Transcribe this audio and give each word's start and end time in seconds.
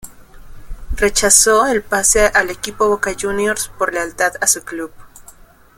Rechazó 0.95 1.67
el 1.67 1.83
pase 1.83 2.25
al 2.25 2.49
equipo 2.49 2.87
Boca 2.89 3.11
Juniors 3.15 3.67
por 3.67 3.93
lealtad 3.93 4.33
a 4.41 4.47
su 4.47 4.63
club. 4.63 4.91